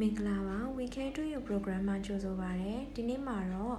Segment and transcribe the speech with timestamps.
[0.00, 3.76] မင်္ဂလာပါ Weekend to You program မှာကြိုဆိုပါရစေ။ဒီနေ့မှာတော့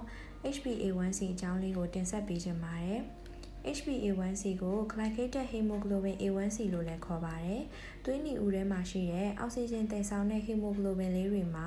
[0.54, 3.00] HbA1c အကြောင်းလေးကိုတင်ဆက်ပေးချင်ပါတယ်။
[3.76, 7.62] HbA1c ကို glycated hemoglobin A1c လို့လည်းခေါ်ပါတယ်။
[8.04, 11.66] သွေးနီဦးထဲမှာရှိတဲ့အောက်ဆီဂျင်သယ်ဆောင်တဲ့ hemoglobin လေးတွေမှာ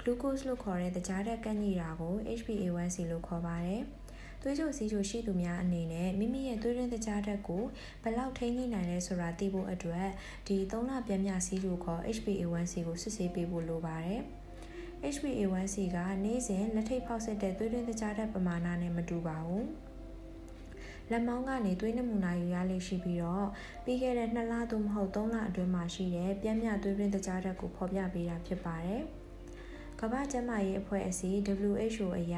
[0.00, 3.82] glucose လို့ခေါ်တဲ့တကြားဓာတ်ကန့်ညိတာကို HbA1c လို့ခေါ်ပါတယ်။
[4.42, 7.64] သွေးကြိုစီးကြိုရှိသူများအနေနဲ့မိမိရဲ့သွေးရင်းတကြားဓာတ်ကို
[8.02, 10.08] ဘယ်လောက်ထိန်းညှိနိုင်လဲဆိုတာသိဖို့အတွက်
[10.46, 14.20] ဒီ3လပြန်မြစီးကြိုခေါ် HbA1c ကိုစစ်ဆေးပေးဖို့လိုပါတယ်။
[15.14, 19.64] HbA1c ကနေ့စဉ်လက်ထိပ်ဖောက်စစ်တဲ့သွေးရင်းတကြားဓာတ်ပမာဏနဲ့မတူပါဘူး။
[21.10, 23.46] လက်မောင်းကနေသွေးနမူနာယူရလိမ့်ရှိပြီးတော့
[23.84, 29.04] ပြီးခဲ့တဲ့2လသို့မဟုတ်3လအတွင်းမှာရှိတဲ့ပြင်းပြသွေးရင်းတကြားဓာတ်ကိုဖော်ပြပေးတာဖြစ်ပါတယ်။
[30.02, 31.38] ကမ္ဘာ့ကျန်းမာရေးအဖွဲ့အစည်း
[31.70, 32.36] WHO အရ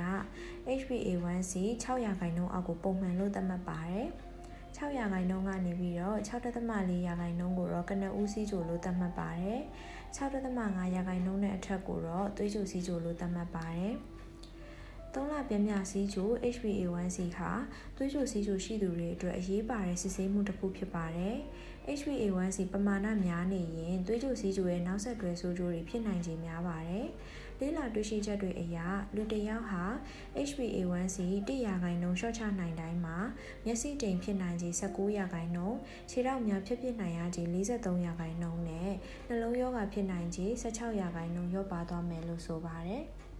[0.79, 1.53] HbA1c
[1.85, 4.07] 6ရာခိုင်နှုန်းအောက်ကိုပုံမှန်လို့သတ်မှတ်ပါတယ်။
[4.77, 9.61] 6ရာခိုင်နှုန်းကနေပြီးတော့6.4ရာခိုင်နှုန်းကိုတော့ကနဦးစီးကြိုလို့သတ်မှတ်ပါတယ်။
[10.17, 13.93] 6.5ရာခိုင်နှုန်းနဲ့အထက်ကိုတော့သွေးကြိုစီးကြိုလို့သတ်မှတ်ပါတယ်။
[15.15, 17.51] သုံးလပြင်းပြစီးချို HbA1c ဟာ
[17.97, 21.37] သွေးကြိုစီးချိုရှိသူတွေအတွက်အရေးပါတဲ့စစ်ဆေးမှုတစ်ခုဖြစ်ပါတယ်။
[21.99, 27.07] HbA1c ပမာဏများနေရင်သွေးကြိုစီးချိုရဲ့နောက်ဆက်တွဲဆိုးကျိုးတွေဖြစ်နိုင်ခြေများပါတယ်။
[27.61, 28.79] လေးလာတွေ့ရှိချက်တွေအရ
[29.15, 29.83] လူတစ်ယောက်ဟာ
[30.49, 31.17] HbA1c
[31.49, 33.17] 100ရာခိုင်နှုန်းရှော့ချနိုင်တိုင်းမှာ
[33.65, 35.79] မျက်စိတိမ်ဖြစ်နိုင်ခြေ19ရာခိုင်နှုန်း
[36.11, 38.91] ခြေထောက်များဖြစ်ဖြစ်နိုင်ရခြေ43ရာခိုင်နှုန်းနဲ့
[39.29, 43.05] နှလုံးရောဂါဖြစ်နိုင်ခြေ16ရာခိုင်နှုန်းလျော့ပါသွားမယ်လို့ဆိုပါတယ်။